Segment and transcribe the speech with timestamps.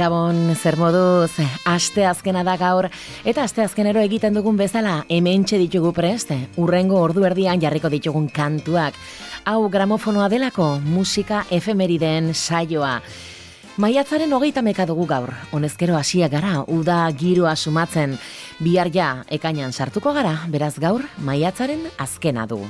[0.00, 1.34] Gabon, zer moduz,
[1.68, 2.86] aste azkena da gaur,
[3.28, 8.94] eta aste azkenero egiten dugun bezala, hemen ditugu prest, urrengo ordu erdian jarriko ditugun kantuak.
[9.44, 13.02] Hau gramofonoa delako, musika efemeriden saioa.
[13.76, 18.16] Maiatzaren hogeita meka dugu gaur, honezkero hasia gara, uda giroa sumatzen,
[18.58, 22.64] bihar ja, ekainan sartuko gara, beraz gaur, maiatzaren azkena du.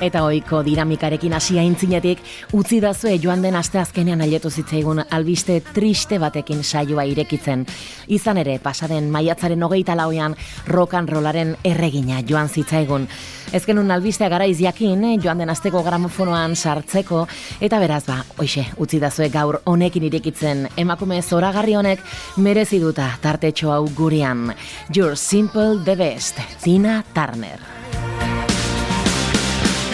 [0.00, 2.22] Eta oiko dinamikarekin hasia intzinetik,
[2.56, 7.66] utzi dazue joan den aste azkenean aletu zitzaigun albiste triste batekin saioa irekitzen.
[8.08, 10.36] Izan ere, pasaden maiatzaren hogeita lauean
[10.72, 13.04] rock and rollaren erregina joan zitzaigun.
[13.52, 17.26] Ezkenun albistea gara izjakin, joan den asteko gramofonoan sartzeko,
[17.60, 22.06] eta beraz ba, oixe, utzi dazue gaur honekin irekitzen, emakume zoragarri honek
[22.38, 24.54] merezi duta tartetxo hau gurean.
[24.94, 27.79] You're simple the best, Tina Turner.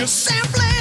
[0.06, 0.75] Simply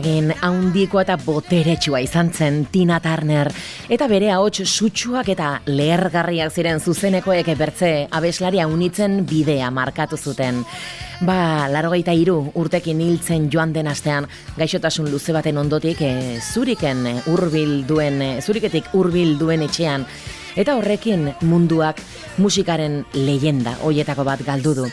[0.00, 3.50] Eragin haundiko eta boteretsua izan zen Tina Turner
[3.92, 10.64] eta bere ahots sutsuak eta lehergarriak ziren zuzenekoek bertze abeslaria unitzen bidea markatu zuten.
[11.20, 17.84] Ba, laro iru urtekin hiltzen joan den astean gaixotasun luze baten ondotik e, zuriken urbil
[17.86, 20.06] duen, e, zuriketik urbil duen etxean
[20.56, 22.00] eta horrekin munduak
[22.38, 24.86] musikaren leyenda hoietako bat galdu du.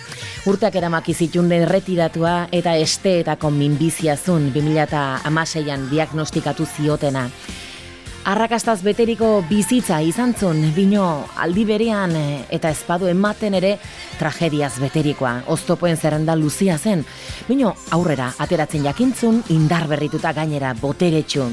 [0.47, 7.29] Urteak eramaki zitun retiratua eta esteetako minbiziazun 2016an diagnostikatu ziotena.
[8.28, 11.03] Arrakastaz beteriko bizitza izan zun, bino
[11.40, 12.12] aldi berean
[12.51, 13.78] eta ezpadu ematen ere
[14.19, 15.45] tragediaz beterikoa.
[15.47, 17.06] Oztopoen zerrenda luzia zen,
[17.47, 21.47] bino aurrera ateratzen jakintzun indar berrituta gainera boteretsu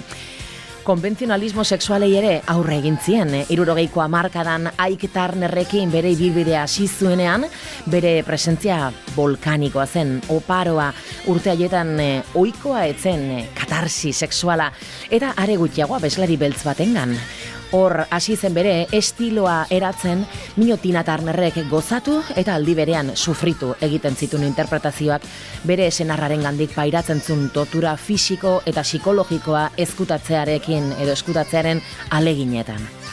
[0.85, 3.33] konbentzionalismo sexualei ere aurre egin zien.
[3.51, 7.47] Irurogeiko amarkadan Ike Turnerrekin bere ibilbidea hasi zuenean,
[7.91, 10.91] bere presentzia volkanikoa zen, oparoa,
[11.33, 14.71] urte haietan eh, ohikoa etzen eh, katarsi sexuala,
[15.11, 17.17] eta are gutxiagoa beslari beltz batengan.
[17.75, 20.21] Hor hasi zen bere estiloa eratzen
[20.61, 25.27] Minotina Turnerrek gozatu eta aldi berean sufritu egiten zituen interpretazioak
[25.67, 31.83] bere esenarraren gandik pairatzen zuen tortura fisiko eta psikologikoa eskutatzearekin edo eskutatzearen
[32.21, 33.04] aleginetan.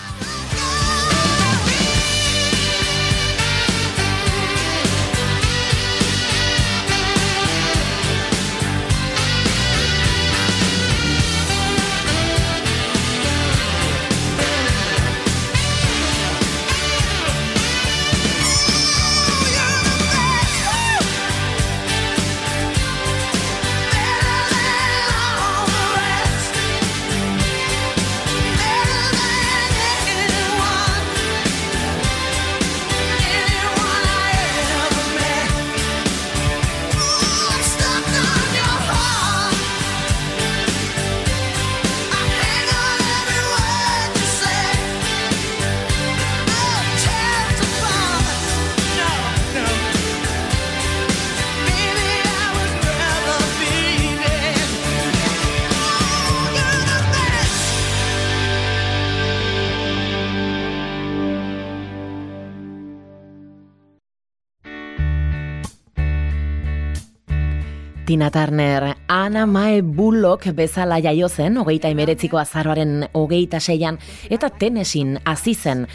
[68.06, 74.00] Tina Turner, Ana Mae Bullock bezala jaio zen, hogeita emeretziko azaroaren hogeita seian,
[74.30, 75.86] eta tenesin hasi zen.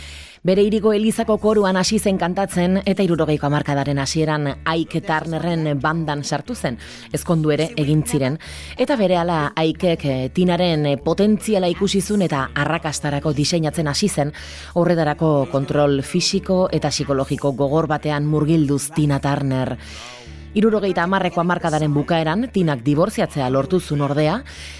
[0.47, 6.55] Bere iriko Elizako koruan hasi zen kantatzen eta irurogeiko amarkadaren hasieran Aike Turnerren bandan sartu
[6.55, 6.79] zen,
[7.13, 8.39] ezkondu ere egin ziren.
[8.79, 14.31] Eta bere ala Aikek eh, Tinaren potentziala ikusizun eta arrakastarako diseinatzen hasi zen,
[14.75, 19.75] horretarako kontrol fisiko eta psikologiko gogor batean murgilduz Tina Turner.
[20.57, 24.39] Irurogeita amarreko amarkadaren bukaeran, tinak diborziatzea lortu zun ordea,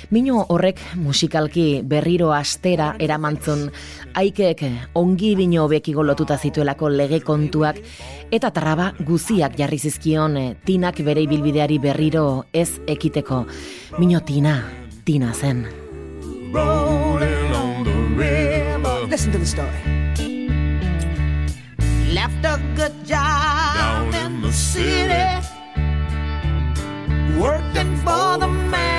[0.09, 3.67] minu horrek musikalki berriro astera eramantzun
[4.17, 4.63] aikeek
[4.97, 7.77] ongi bino beki lotuta zituelako lege kontuak
[8.33, 13.45] eta traba guziak jarri zizkion eh, tinak bere bilbideari berriro ez ekiteko.
[13.99, 14.65] Mino tina,
[15.05, 15.67] tina zen.
[19.11, 19.81] Listen to the story.
[22.15, 25.56] Left a good job in the city.
[27.39, 28.96] Working for the man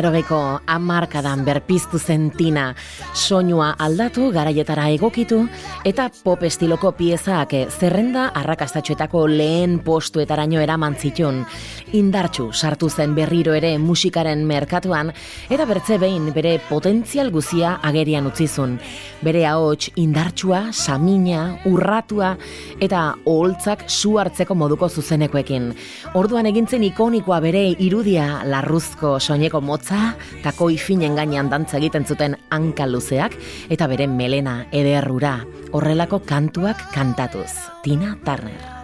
[0.00, 2.70] Larogeiko amarkadan berpiztu zen tina,
[3.12, 5.42] soinua aldatu garaietara egokitu
[5.84, 11.42] eta pop estiloko piezak zerrenda arrakastatxoetako lehen postuetaraino eraman zitun.
[11.92, 15.10] Indartxu sartu zen berriro ere musikaren merkatuan
[15.50, 18.78] eta bertze behin bere potentzial guzia agerian utzizun.
[19.20, 22.38] Bere ahots indartsua, samina, urratua
[22.80, 25.74] eta oholtzak su hartzeko moduko zuzenekoekin.
[26.16, 32.86] Orduan egintzen ikonikoa bere irudia larruzko soineko motza, takoi finen gainean dantza egiten zuten hanka
[32.86, 33.34] luzeak
[33.70, 35.40] eta bere melena ederrura.
[35.72, 37.50] Horrelako kantuak kantatuz.
[37.82, 38.80] Tina Turner.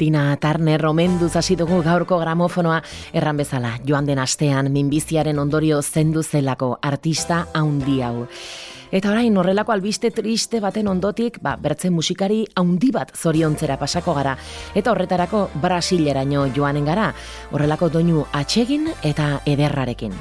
[0.00, 2.78] Tina Turner romenduz hasi dugu gaurko gramofonoa
[3.12, 3.74] erran bezala.
[3.84, 8.24] Joan den astean minbiziaren ondorio zendu zelako artista haundi hau.
[8.90, 14.38] Eta orain horrelako albiste triste baten ondotik, ba, bertzen musikari haundi bat zoriontzera pasako gara.
[14.74, 17.12] Eta horretarako Brasileraino joanen gara,
[17.52, 20.16] horrelako doinu atsegin eta ederrarekin.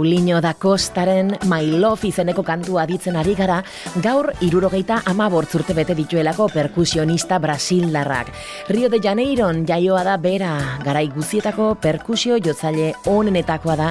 [0.00, 3.58] Paulinho da Costaren My Love izeneko kantua ditzen ari gara,
[4.00, 8.30] gaur irurogeita ama bortzurte bete dituelako perkusionista brasildarrak.
[8.72, 13.90] Rio de Janeiron jaioa da bera, garai guzietako perkusio jotzaile onenetakoa da,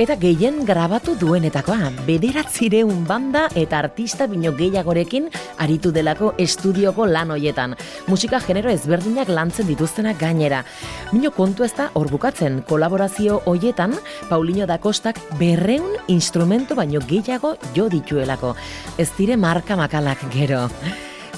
[0.00, 5.28] eta gehien grabatu duenetakoa, bederatzireun banda eta artista bino gehiagorekin
[5.60, 7.76] aritu delako estudioko lan hoietan.
[8.08, 10.64] Musika genero ezberdinak lantzen dituztenak gainera.
[11.12, 13.98] Mino kontu ez da hor bukatzen, kolaborazio hoietan,
[14.30, 18.54] Paulinho da Kostak berreun instrumento baino gehiago jo dituelako.
[18.98, 20.68] Ez dire marka makalak gero.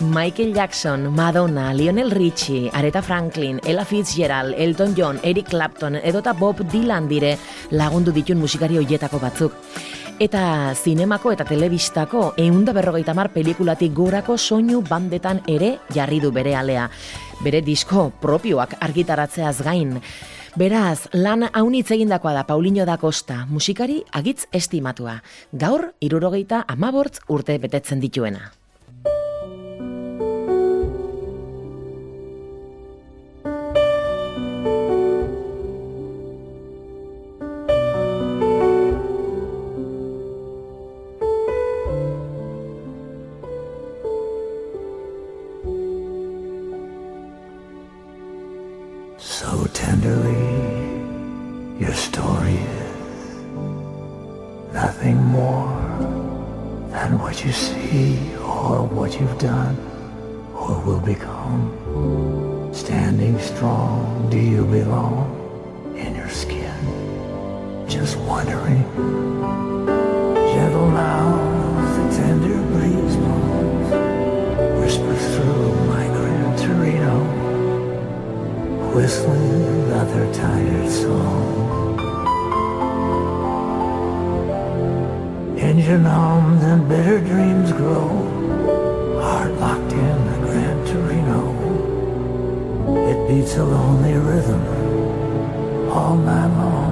[0.01, 6.61] Michael Jackson, Madonna, Lionel Richie, Aretha Franklin, Ella Fitzgerald, Elton John, Eric Clapton edota Bob
[6.73, 7.39] Dylan dire
[7.71, 9.57] lagundu ditun musikari hoietako batzuk.
[10.19, 16.55] Eta zinemako eta telebistako eunda berrogeita mar pelikulatik gorako soinu bandetan ere jarri du bere
[16.57, 16.91] alea.
[17.43, 19.97] Bere disko propioak argitaratzeaz gain.
[20.55, 25.17] Beraz, lan haunitz egindakoa da Paulinho da Costa, musikari agitz estimatua.
[25.51, 28.53] Gaur, irurogeita amabortz urte betetzen dituena.
[59.45, 59.77] Done,
[60.55, 61.63] or will become.
[62.73, 65.29] Standing strong, do you belong
[65.95, 66.81] in your skin?
[67.87, 68.83] Just wondering.
[70.53, 71.27] Gentle now,
[71.95, 73.91] the tender breeze blows,
[74.81, 77.15] whispers through my Gran Torino,
[78.95, 81.45] whistling another tired song.
[85.59, 88.44] Engine hums and bitter dreams grow,
[93.11, 94.63] It beats a lonely rhythm
[95.91, 96.84] all night long.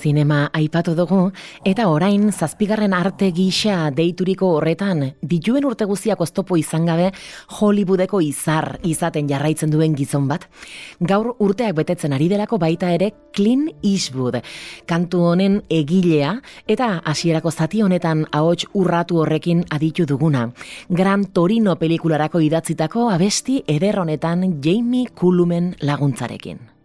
[0.00, 1.18] Zinema aipatu dugu,
[1.66, 7.10] eta orain zazpigarren arte gisa deituriko horretan, dituen urte guztiak oztopo izan gabe,
[7.58, 10.46] Hollywoodeko izar izaten jarraitzen duen gizon bat.
[11.12, 14.40] Gaur urteak betetzen ari delako baita ere Clint Eastwood,
[14.88, 16.32] kantu honen egilea,
[16.66, 20.48] eta hasierako zati honetan ahots urratu horrekin aditu duguna.
[20.88, 26.79] Gran Torino pelikularako idatzitako abesti eder honetan Jamie Cullum laguntzarekin.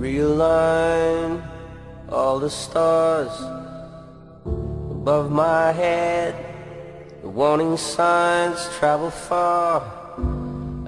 [0.00, 1.46] Realign
[2.08, 3.38] all the stars
[4.46, 6.34] above my head.
[7.20, 9.82] The warning signs travel far.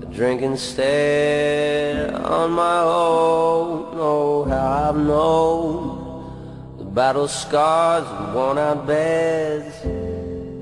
[0.01, 3.91] I drink instead on my own.
[4.01, 9.77] Oh, how I've known the battle scars and worn out beds.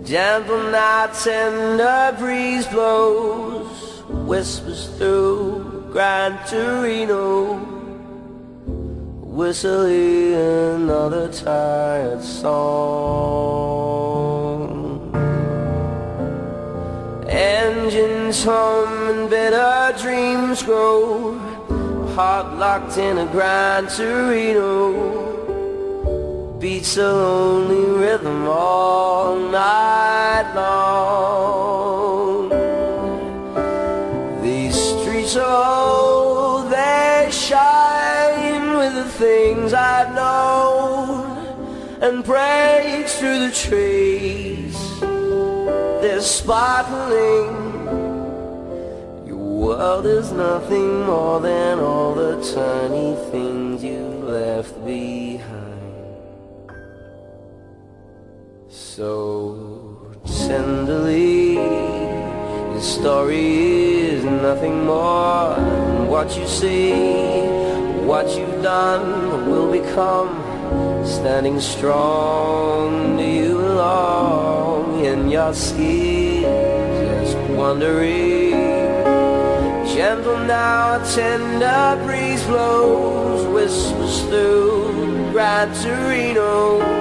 [0.02, 7.79] Gentle nights and a breeze blows, whispers through Gran Torino
[9.30, 12.50] whistling another tired song.
[17.28, 21.38] Engines hum and better dreams grow,
[22.16, 25.28] heart locked in a Gran Torino.
[26.58, 31.49] Beats a lonely rhythm all night long.
[42.30, 44.76] Breaks through the trees.
[46.00, 47.50] They're sparkling.
[49.26, 54.04] Your world is nothing more than all the tiny things you
[54.36, 55.80] left behind.
[58.68, 60.14] So
[60.46, 63.56] tenderly, the story
[64.14, 66.92] is nothing more than what you see,
[68.06, 70.49] what you've done will become.
[71.04, 76.42] Standing strong, do you belong in your skin?
[76.42, 78.50] Just wondering.
[79.94, 87.00] Gentle now, a tender breeze blows, whispers through Gran Torino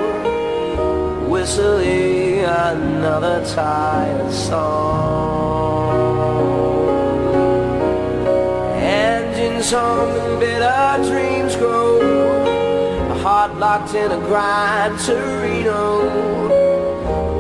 [1.30, 5.90] whistling another tired song.
[8.76, 11.39] Engines hum and bitter dreams
[13.40, 15.84] heart locked in a Gran Torino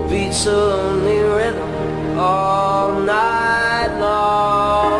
[0.09, 4.93] beats a lonely rhythm all night long.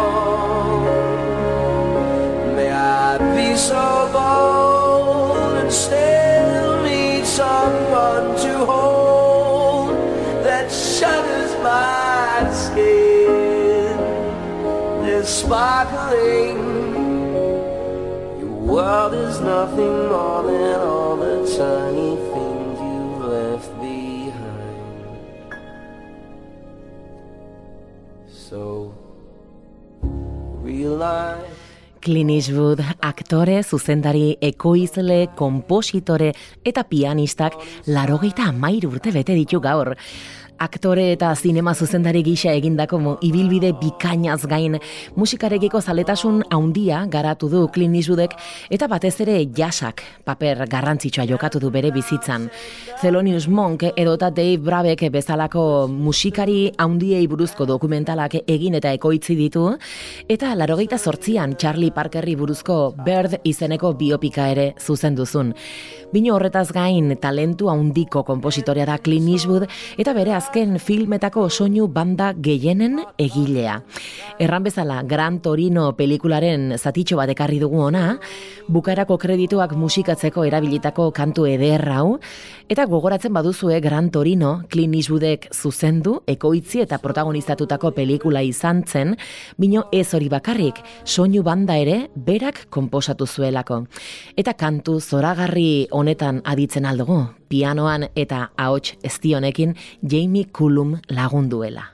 [2.58, 9.96] May I be so bold and still meet someone to hold
[10.44, 13.96] that shudders my skin.
[15.04, 16.39] They're sparkling.
[18.70, 25.58] World is nothing more than all the tiny things you left behind.
[28.30, 28.94] So
[30.62, 31.50] realize.
[32.00, 36.30] Clint Eastwood, aktore, zuzendari, ekoizle, kompositore
[36.64, 37.58] eta pianistak
[37.90, 39.96] larogeita amairu urte bete ditu gaur.
[40.60, 44.74] Aktore eta zinema zuzendari gisa egindako ibilbide bikainaz gain
[45.16, 47.96] musikarekiko zaletasun handia garatu du Clint
[48.70, 52.50] eta batez ere jasak paper garrantzitsua jokatu du bere bizitzan.
[53.02, 59.78] Thelonious Monk edota Dave Brabeck bezalako musikari handiei buruzko dokumentalak egin eta ekoitzi ditu
[60.28, 65.54] eta larogeita sortzian Charlie Parkerri buruzko Bird izeneko biopika ere zuzenduzun.
[66.10, 69.68] Bino horretaz gain talentu handiko kompositorea da Clint Eastwood
[70.02, 73.76] eta bere azken filmetako soinu banda gehienen egilea.
[74.42, 78.16] Erran bezala, Gran Torino pelikularen zatitxo bat ekarri dugu ona,
[78.66, 82.18] bukarako kredituak musikatzeko erabilitako kantu eder hau,
[82.70, 89.14] eta gogoratzen baduzue Gran Torino, Clint Eastwoodek zuzendu, ekoitzi eta protagonizatutako pelikula izan zen,
[89.62, 93.84] bino ez hori bakarrik, soinu banda ere berak konposatu zuelako.
[94.34, 101.90] Eta kantu zoragarri honetan aditzen aldugu, pianoan eta ahots estionekin Jamie Cullum lagunduela.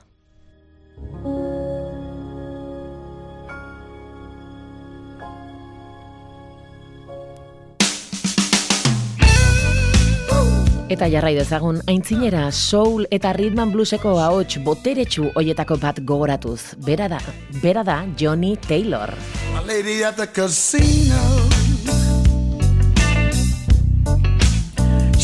[10.86, 16.78] Eta jarrai dezagun, aintzinera soul eta rhythm blueseko ahots boteretsu hoietako bat gogoratuz.
[16.86, 17.18] Bera da,
[17.58, 19.10] bera da Johnny Taylor.
[19.52, 21.55] My lady at the casino.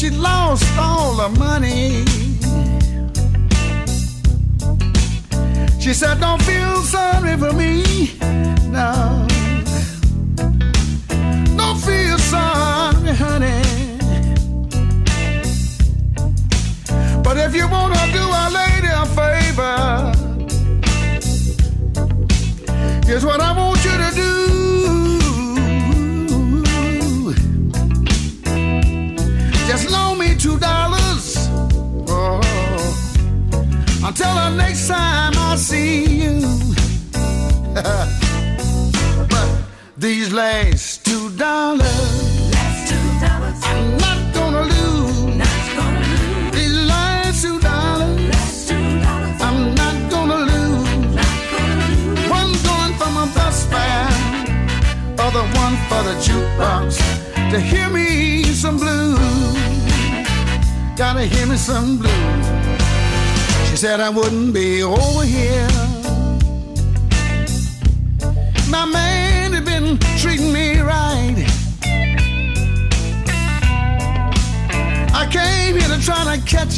[0.03, 2.05] She lost all the money.
[5.79, 7.85] She said, Don't feel sorry for me.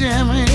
[0.05, 0.54] To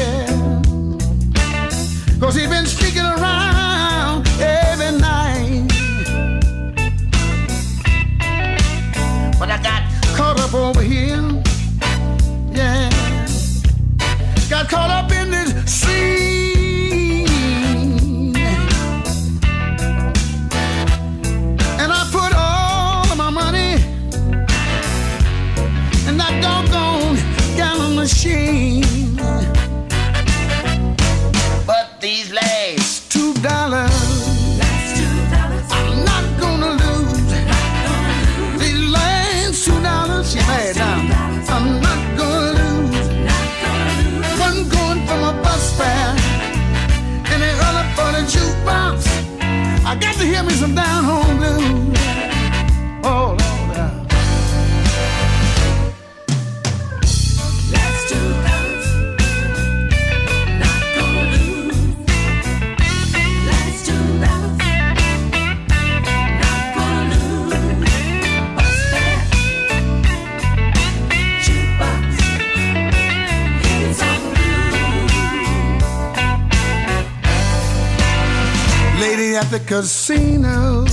[79.52, 80.86] the casino.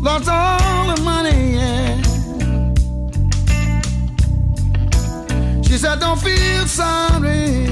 [0.00, 2.00] Lost all the money, yeah.
[5.62, 7.66] She said, Don't feel sorry.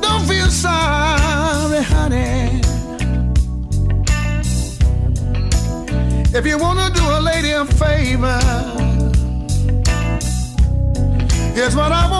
[0.00, 2.60] Don't feel sorry, honey.
[6.32, 8.40] If you want to do a lady a favor,
[11.54, 12.19] Here's what I want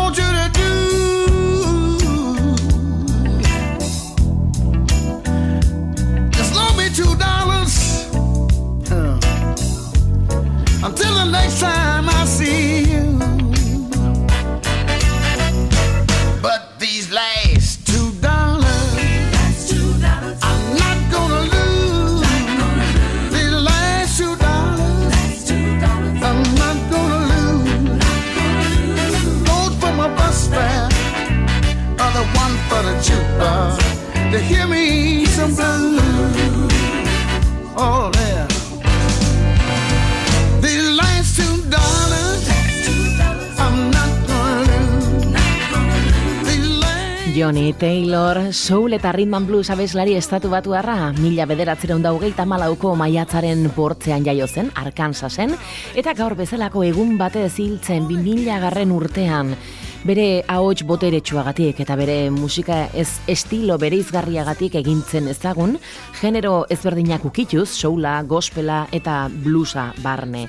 [48.53, 54.25] soul eta rhythm and blues abeslari estatu batu harra, mila bederatzeren daugeita malauko maiatzaren bortzean
[54.25, 55.55] jaio zen, Arkansasen,
[55.95, 59.55] eta gaur bezalako egun batez hiltzen bi mila garren urtean.
[60.01, 65.77] Bere ahots boteretsuagatik eta bere musika ez estilo bereizgarriagatik egintzen ezagun,
[66.23, 70.49] genero ezberdinak ukituz, soula, gospela eta bluesa barne.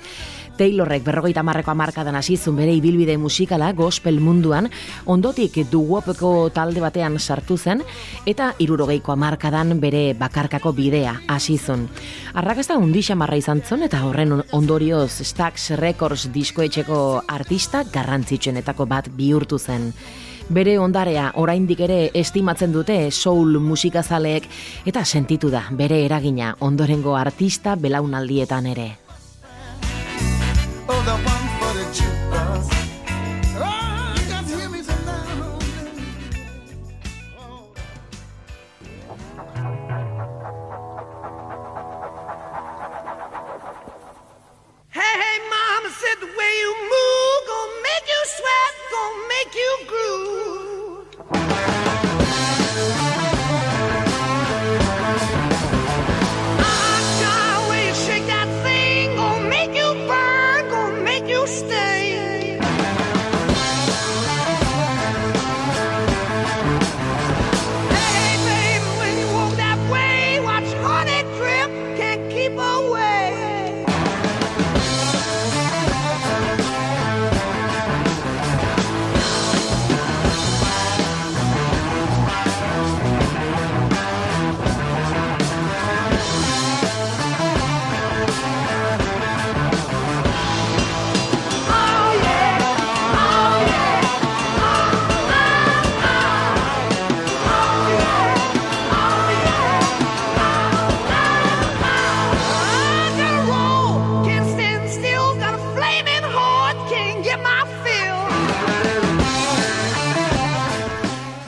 [0.62, 4.67] Taylorrek berrogeita marreko amarkadan hasizun bere ibilbide musikala gospel munduan,
[5.10, 7.82] ondotik duguopeko talde batean sartu zen,
[8.30, 11.88] eta irurogeiko amarkadan bere bakarkako bidea hasizun.
[12.38, 19.58] Arrakasta undisa marra izan zuen, eta horren ondorioz Stax Records diskoetxeko artista garrantzitsuenetako bat bihurtu
[19.58, 19.89] zen.
[20.52, 24.45] Bere ondarea oraindik ere estimatzen dute soul musikazaleek
[24.86, 28.91] eta sentitu da bere eragina ondorengo artista belaunaldietan ere.
[30.91, 31.40] 说的话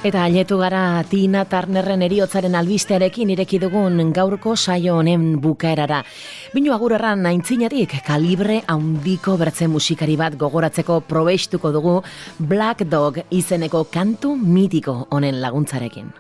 [0.04, 6.02] Eta aletu gara Tina Turnerren eriotzaren albistearekin ireki dugun gaurko saio honen bukaerara.
[6.52, 11.96] Binu agur erran aintzinatik kalibre haundiko bertze musikari bat gogoratzeko probeistuko dugu
[12.38, 16.12] Black Dog izeneko kantu mitiko honen laguntzarekin.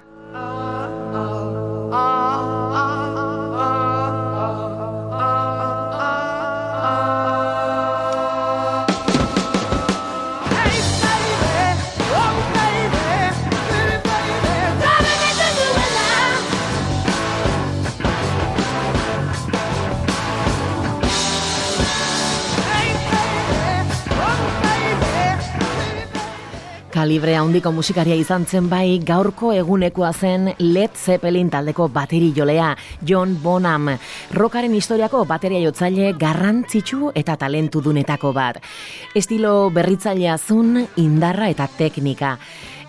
[26.93, 32.67] Kalibre handiko musikaria izan zen bai gaurko egunekoa zen Led Zeppelin taldeko bateri jolea
[33.01, 33.87] John Bonham.
[34.37, 38.61] Rockaren historiako bateria jotzaile garrantzitsu eta talentu dunetako bat.
[39.17, 42.37] Estilo berritzailea zun, indarra eta teknika.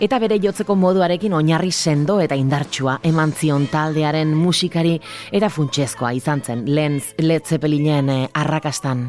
[0.05, 4.99] Eta bere jotzeko moduarekin oinarri sendo eta indartsua eman zion taldearen musikari
[5.33, 9.09] eta funtsezkoa izan zen Led Zeppelinen eh, arrakastan.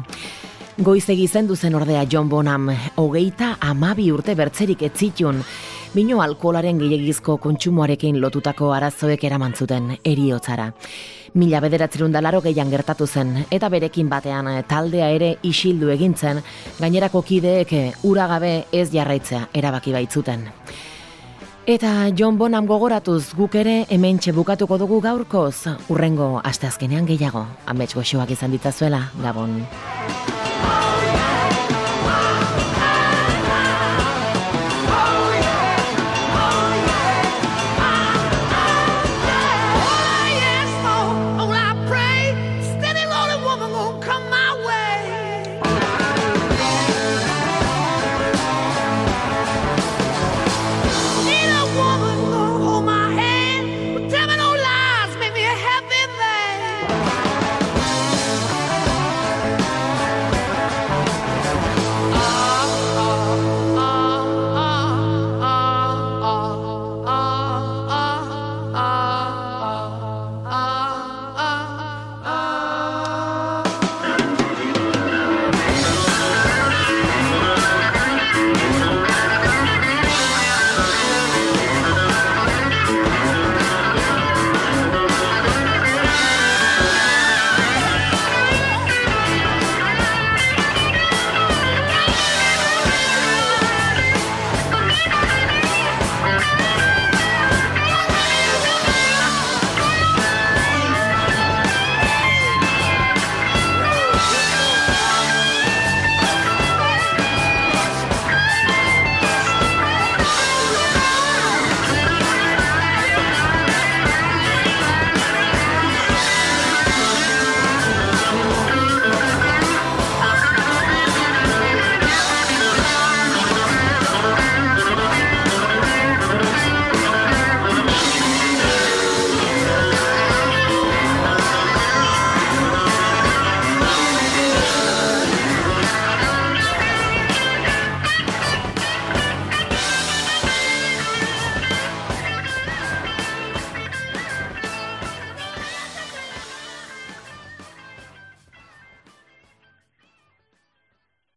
[0.76, 2.66] Goizegi zendu zen ordea John Bonham,
[3.00, 5.38] hogeita amabi urte bertzerik etzitun,
[5.94, 10.66] bino alkoholaren gehiagizko kontsumoarekin lotutako arazoek eraman zuten eriotzara.
[11.40, 16.42] Mila bederatzerun dalaro gehian gertatu zen, eta berekin batean taldea ere isildu egintzen,
[16.76, 17.72] gainerako kideek
[18.04, 20.44] uragabe ez jarraitzea erabaki baitzuten.
[21.66, 28.30] Eta John Bonham gogoratuz guk ere hemen bukatuko dugu gaurkoz, urrengo asteazkenean gehiago, amets goxoak
[28.30, 29.64] izan ditzazuela, gabon.